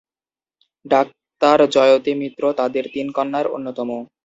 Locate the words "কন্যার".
3.17-3.45